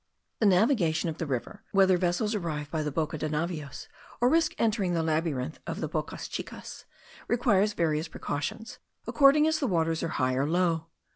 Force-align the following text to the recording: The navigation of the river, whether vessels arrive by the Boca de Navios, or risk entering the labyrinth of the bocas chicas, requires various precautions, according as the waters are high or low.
The 0.39 0.47
navigation 0.47 1.09
of 1.09 1.19
the 1.19 1.27
river, 1.27 1.63
whether 1.73 1.95
vessels 1.95 2.33
arrive 2.33 2.71
by 2.71 2.81
the 2.81 2.89
Boca 2.91 3.19
de 3.19 3.29
Navios, 3.29 3.87
or 4.19 4.29
risk 4.29 4.55
entering 4.57 4.95
the 4.95 5.03
labyrinth 5.03 5.59
of 5.67 5.79
the 5.79 5.87
bocas 5.87 6.27
chicas, 6.27 6.85
requires 7.27 7.73
various 7.73 8.07
precautions, 8.07 8.79
according 9.05 9.45
as 9.45 9.59
the 9.59 9.67
waters 9.67 10.01
are 10.01 10.07
high 10.17 10.33
or 10.33 10.47
low. 10.47 10.87